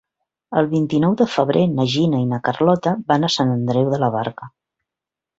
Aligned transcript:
El 0.59 0.67
vint-i-nou 0.69 1.11
de 1.17 1.25
febrer 1.33 1.65
na 1.73 1.85
Gina 1.95 2.21
i 2.23 2.25
na 2.31 2.39
Carlota 2.49 2.93
van 3.11 3.27
a 3.27 3.29
Sant 3.33 3.51
Andreu 3.57 3.91
de 3.95 4.01
la 4.05 4.09
Barca. 4.17 4.49